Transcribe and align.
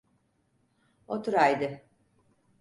Otur 1.07 1.33
haydi. 1.33 1.81